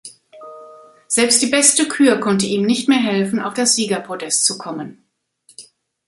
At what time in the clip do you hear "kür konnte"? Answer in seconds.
1.87-2.47